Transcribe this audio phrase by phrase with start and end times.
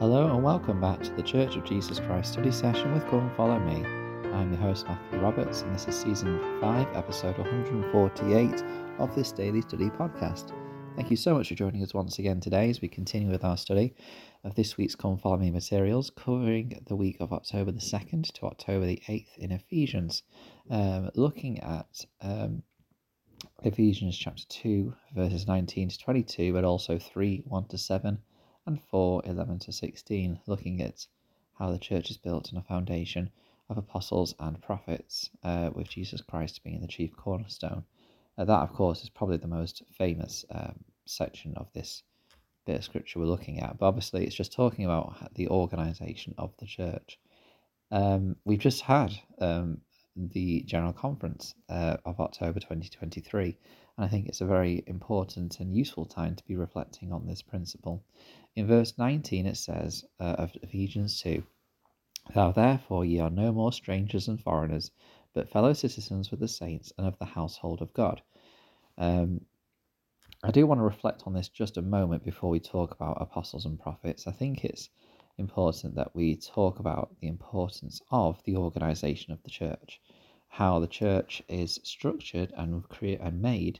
[0.00, 3.58] Hello and welcome back to the Church of Jesus Christ study session with Come Follow
[3.58, 3.84] Me.
[4.32, 8.64] I'm your host Matthew Roberts, and this is season 5, episode 148
[8.98, 10.54] of this daily study podcast.
[10.96, 13.58] Thank you so much for joining us once again today as we continue with our
[13.58, 13.94] study
[14.42, 18.46] of this week's Come Follow Me materials, covering the week of October the 2nd to
[18.46, 20.22] October the 8th in Ephesians,
[20.70, 22.62] um, looking at um,
[23.64, 28.18] Ephesians chapter 2, verses 19 to 22, but also 3 1 to 7
[28.66, 31.06] and 4 11 to 16, looking at
[31.58, 33.30] how the church is built on a foundation
[33.68, 37.84] of apostles and prophets, uh, with Jesus Christ being the chief cornerstone.
[38.36, 42.02] Uh, that, of course, is probably the most famous um, section of this
[42.66, 43.78] bit of scripture we're looking at.
[43.78, 47.18] But obviously, it's just talking about the organization of the church.
[47.90, 49.78] Um, we've just had um,
[50.16, 53.56] the General Conference uh, of October 2023,
[54.00, 57.42] and I think it's a very important and useful time to be reflecting on this
[57.42, 58.02] principle.
[58.56, 61.42] In verse 19, it says uh, of Ephesians 2
[62.34, 64.90] Thou therefore ye are no more strangers and foreigners,
[65.34, 68.22] but fellow citizens with the saints and of the household of God.
[68.96, 69.42] Um,
[70.42, 73.66] I do want to reflect on this just a moment before we talk about apostles
[73.66, 74.26] and prophets.
[74.26, 74.88] I think it's
[75.36, 80.00] important that we talk about the importance of the organization of the church,
[80.52, 83.78] how the church is structured and create and made,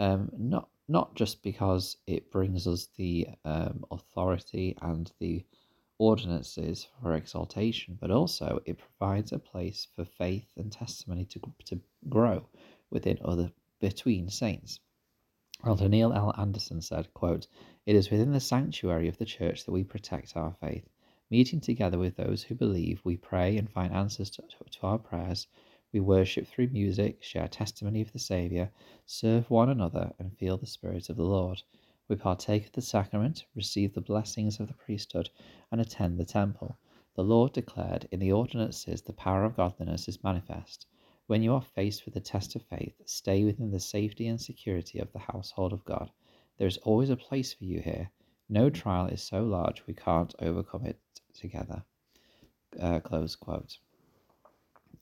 [0.00, 5.44] um, not not just because it brings us the um, authority and the
[5.98, 11.78] ordinances for exaltation, but also it provides a place for faith and testimony to, to
[12.08, 12.46] grow
[12.90, 14.80] within other between saints.
[15.64, 16.34] Elder Neil L.
[16.38, 17.46] Andersen said, quote,
[17.84, 20.88] It is within the sanctuary of the church that we protect our faith.
[21.30, 25.46] Meeting together with those who believe, we pray and find answers to, to our prayers
[25.92, 28.70] we worship through music, share testimony of the Saviour,
[29.06, 31.62] serve one another, and feel the Spirit of the Lord.
[32.08, 35.30] We partake of the sacrament, receive the blessings of the priesthood,
[35.70, 36.76] and attend the temple.
[37.14, 40.86] The Lord declared in the ordinances the power of godliness is manifest.
[41.28, 44.98] When you are faced with the test of faith, stay within the safety and security
[44.98, 46.10] of the household of God.
[46.58, 48.10] There is always a place for you here.
[48.48, 51.00] No trial is so large we can't overcome it
[51.32, 51.84] together.
[52.78, 53.78] Uh, close quote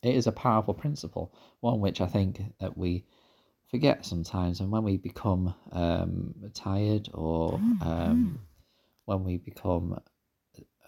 [0.05, 3.05] it is a powerful principle, one which I think that we
[3.71, 4.61] forget sometimes.
[4.61, 8.39] And when we become um, tired or um,
[9.07, 10.01] when we become,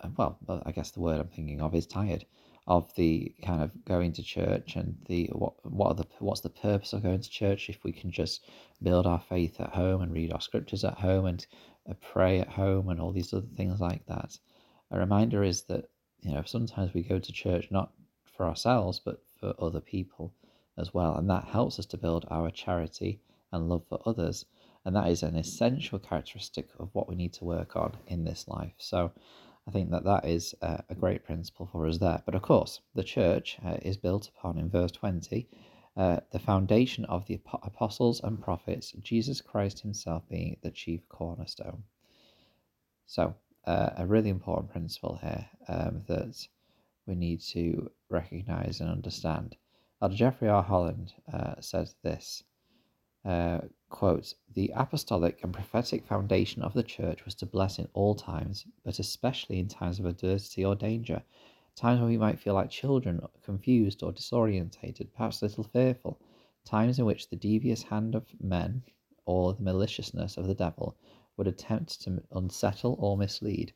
[0.03, 2.25] uh, well, I guess the word I'm thinking of is tired
[2.67, 6.51] of the kind of going to church and the what what are the what's the
[6.51, 8.45] purpose of going to church if we can just
[8.83, 11.47] build our faith at home and read our scriptures at home and
[11.89, 14.37] uh, pray at home and all these other things like that.
[14.91, 15.85] A reminder is that
[16.23, 17.93] you know sometimes we go to church not
[18.37, 20.33] for ourselves, but for other people
[20.77, 21.17] as well.
[21.17, 23.21] And that helps us to build our charity
[23.53, 24.45] and love for others.
[24.85, 28.47] And that is an essential characteristic of what we need to work on in this
[28.47, 28.75] life.
[28.79, 29.11] So
[29.67, 32.23] I think that that is a, a great principle for us there.
[32.25, 35.49] But of course, the church uh, is built upon, in verse 20,
[35.97, 41.83] uh, the foundation of the apostles and prophets, Jesus Christ Himself being the chief cornerstone.
[43.07, 43.35] So,
[43.67, 46.47] uh, a really important principle here um, that
[47.07, 49.57] we need to recognize and understand.
[50.03, 50.63] Elder Jeffrey R.
[50.63, 52.43] Holland uh, says this
[53.27, 53.59] uh,
[53.89, 58.65] quote, The apostolic and prophetic foundation of the church was to bless in all times,
[58.85, 61.23] but especially in times of adversity or danger,
[61.75, 66.21] times when we might feel like children, confused or disorientated, perhaps a little fearful,
[66.65, 68.83] times in which the devious hand of men
[69.25, 70.97] or the maliciousness of the devil
[71.37, 73.73] would attempt to unsettle or mislead.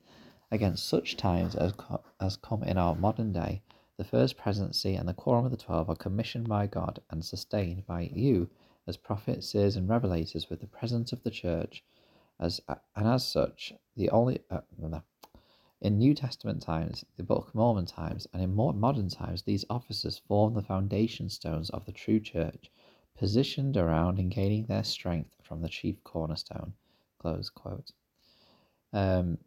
[0.53, 3.62] Against such times as, co- as come in our modern day,
[3.97, 7.87] the First Presidency and the Quorum of the Twelve are commissioned by God and sustained
[7.87, 8.50] by you
[8.87, 11.84] as prophets, seers, and revelators with the presence of the Church,
[12.41, 12.61] as
[12.97, 14.61] and as such, the only uh,
[15.81, 19.65] in New Testament times, the Book of Mormon times, and in more modern times, these
[19.71, 22.71] officers form the foundation stones of the true Church,
[23.17, 26.73] positioned around and gaining their strength from the chief cornerstone.
[27.19, 27.93] Close quote.
[28.93, 29.38] Um,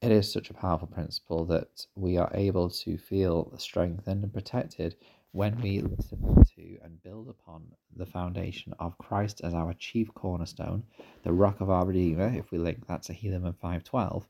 [0.00, 4.94] it is such a powerful principle that we are able to feel strengthened and protected
[5.32, 6.18] when we listen
[6.56, 7.62] to and build upon
[7.96, 10.84] the foundation of Christ as our chief cornerstone,
[11.22, 14.24] the rock of our Redeemer, if we link that to Helaman 5.12,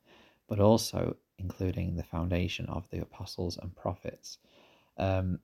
[0.49, 4.39] but also including the foundation of the apostles and prophets.
[4.97, 5.39] Um,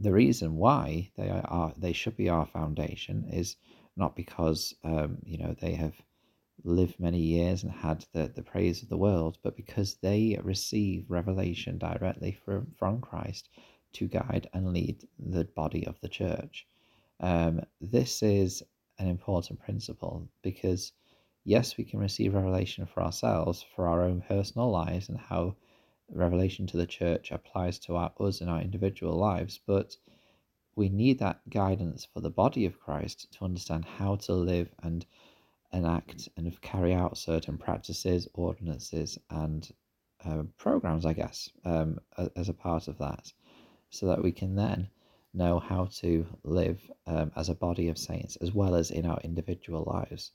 [0.00, 3.56] the reason why they are they should be our foundation is
[3.96, 5.94] not because um, you know they have
[6.64, 11.10] lived many years and had the, the praise of the world, but because they receive
[11.10, 13.48] revelation directly from, from Christ
[13.94, 16.66] to guide and lead the body of the church.
[17.20, 18.62] Um, this is
[18.98, 20.92] an important principle because
[21.44, 25.56] Yes, we can receive revelation for ourselves, for our own personal lives, and how
[26.08, 29.96] revelation to the church applies to our, us in our individual lives, but
[30.76, 35.04] we need that guidance for the body of Christ to understand how to live and
[35.72, 39.70] enact and carry out certain practices, ordinances, and
[40.24, 41.98] uh, programs, I guess, um,
[42.36, 43.32] as a part of that,
[43.90, 44.88] so that we can then
[45.34, 49.18] know how to live um, as a body of saints as well as in our
[49.24, 50.32] individual lives.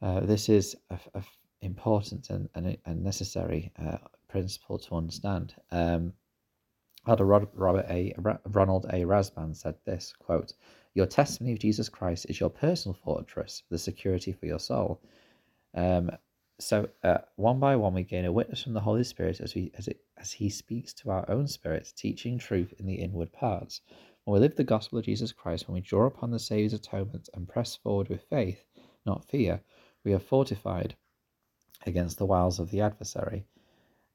[0.00, 1.22] Uh, this is a, a
[1.62, 3.98] important and, and, and necessary uh,
[4.28, 5.54] principle to understand.
[5.70, 6.12] Um,
[7.06, 8.14] Elder Robert A.
[8.46, 9.04] Ronald A.
[9.04, 10.52] Rasband said this quote,
[10.94, 15.00] Your testimony of Jesus Christ is your personal fortress, the security for your soul.
[15.74, 16.10] Um,
[16.60, 19.72] so uh, one by one, we gain a witness from the Holy Spirit as we
[19.78, 23.80] as it as He speaks to our own spirits, teaching truth in the inward parts.
[24.24, 27.28] When we live the gospel of Jesus Christ, when we draw upon the Saviour's atonement
[27.34, 28.64] and press forward with faith,
[29.06, 29.60] not fear,
[30.04, 30.94] we are fortified
[31.86, 33.44] against the wiles of the adversary.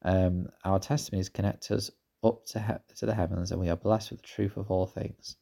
[0.03, 1.91] Um, our testimonies connect us
[2.23, 4.85] up to, he- to the heavens, and we are blessed with the truth of all
[4.85, 5.35] things.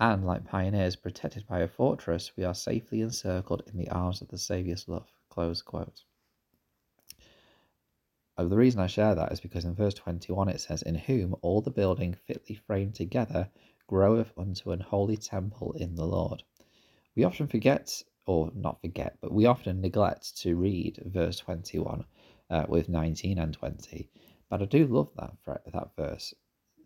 [0.00, 4.28] And, like pioneers protected by a fortress, we are safely encircled in the arms of
[4.28, 5.08] the Saviour's love.
[5.28, 6.04] Close quote.
[8.36, 11.34] Oh, the reason I share that is because in verse 21 it says, In whom
[11.42, 13.50] all the building fitly framed together
[13.88, 16.44] groweth unto an holy temple in the Lord.
[17.16, 22.04] We often forget, or not forget, but we often neglect to read verse 21
[22.50, 24.08] uh, with 19 and 20.
[24.48, 25.32] But I do love that,
[25.72, 26.32] that verse,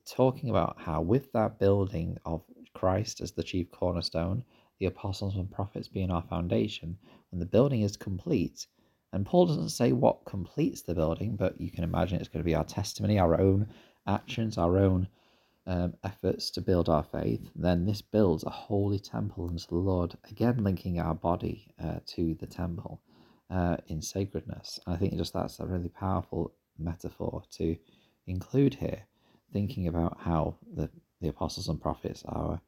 [0.06, 2.42] talking about how with that building of
[2.74, 4.44] Christ as the chief cornerstone,
[4.78, 6.98] the apostles and prophets being our foundation,
[7.30, 8.66] when the building is complete,
[9.12, 12.48] and Paul doesn't say what completes the building, but you can imagine it's going to
[12.50, 13.68] be our testimony, our own
[14.06, 15.06] actions, our own
[15.66, 17.50] um, efforts to build our faith.
[17.54, 22.34] Then this builds a holy temple unto the Lord, again linking our body uh, to
[22.34, 23.00] the temple
[23.50, 24.80] uh, in sacredness.
[24.86, 27.76] I think just that's a really powerful metaphor to
[28.26, 29.02] include here,
[29.52, 30.88] thinking about how the,
[31.22, 32.60] the apostles and prophets are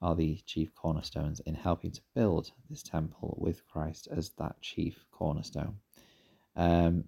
[0.00, 5.04] are the chief cornerstones in helping to build this temple with Christ as that chief
[5.12, 5.76] cornerstone.
[6.56, 7.04] Um,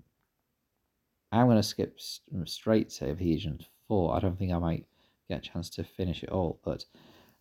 [1.32, 1.98] I'm going to skip
[2.44, 4.14] straight to Ephesians 4.
[4.14, 4.86] I don't think I might
[5.28, 6.84] get a chance to finish it all, but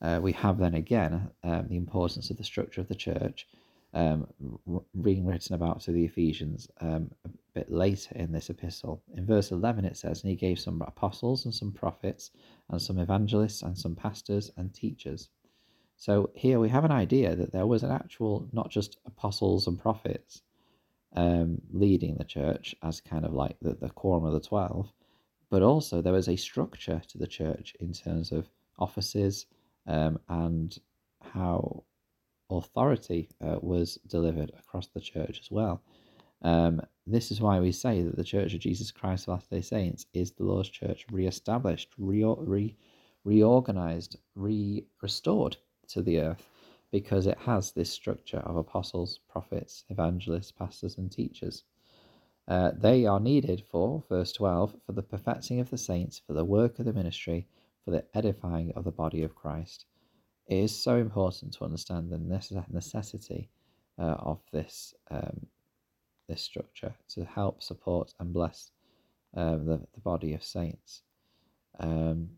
[0.02, 3.48] uh, we have then again um, the importance of the structure of the church
[3.94, 4.28] um,
[5.02, 9.04] being written about to the Ephesians um, a bit later in this epistle.
[9.16, 12.32] In verse 11, it says, And he gave some apostles and some prophets,
[12.70, 15.30] and some evangelists, and some pastors and teachers.
[15.96, 19.80] So here we have an idea that there was an actual, not just apostles and
[19.80, 20.42] prophets,
[21.16, 24.92] um, leading the church as kind of like the, the quorum of the 12,
[25.52, 28.50] but also there was a structure to the church in terms of
[28.80, 29.46] offices
[29.86, 30.80] um, and
[31.22, 31.84] how
[32.58, 35.82] authority uh, was delivered across the church as well.
[36.42, 39.62] Um, this is why we say that the Church of Jesus Christ of Latter day
[39.62, 42.76] Saints is the Lord's church re established, re- re-
[43.24, 45.58] reorganized, re restored
[45.88, 46.50] to the earth
[46.92, 51.64] because it has this structure of apostles, prophets, evangelists, pastors, and teachers.
[52.48, 56.46] Uh, they are needed for, verse 12, for the perfecting of the saints, for the
[56.46, 57.48] work of the ministry,
[57.84, 59.86] for the edifying of the body of Christ.
[60.48, 62.18] It is so important to understand the
[62.70, 63.50] necessity
[63.98, 65.48] uh, of this um,
[66.28, 68.72] this structure to help support and bless
[69.36, 71.02] um, the, the body of saints.
[71.80, 72.30] Um,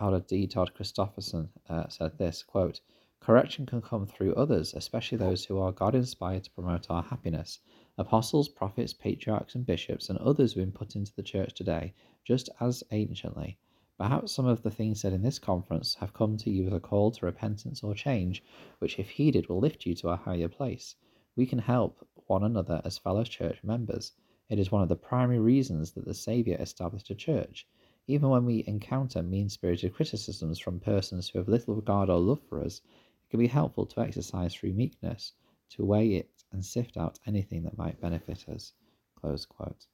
[0.00, 0.46] Elder D.
[0.46, 2.80] Todd Christofferson uh, said this quote,
[3.20, 7.60] Correction can come through others, especially those who are God inspired to promote our happiness.
[7.96, 12.50] Apostles, prophets, patriarchs, and bishops, and others have been put into the church today, just
[12.60, 13.56] as anciently.
[13.96, 16.80] Perhaps some of the things said in this conference have come to you as a
[16.80, 18.42] call to repentance or change,
[18.80, 20.96] which, if heeded, will lift you to a higher place.
[21.36, 24.10] We can help one another as fellow church members.
[24.48, 27.68] It is one of the primary reasons that the Saviour established a church.
[28.08, 32.42] Even when we encounter mean spirited criticisms from persons who have little regard or love
[32.48, 32.80] for us,
[33.22, 35.34] it can be helpful to exercise through meekness,
[35.70, 38.72] to weigh it and sift out anything that might benefit us.
[39.14, 39.86] Close quote.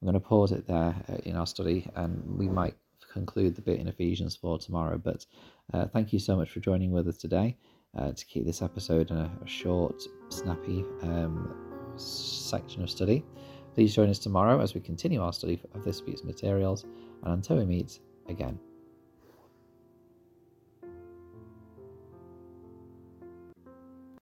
[0.00, 2.76] I'm going to pause it there uh, in our study and we might
[3.12, 4.98] conclude the bit in Ephesians 4 tomorrow.
[4.98, 5.26] But
[5.72, 7.56] uh, thank you so much for joining with us today
[7.96, 13.24] uh, to keep this episode in a, a short, snappy um, section of study.
[13.74, 16.84] Please join us tomorrow as we continue our study of this week's materials.
[17.22, 18.58] And until we meet again,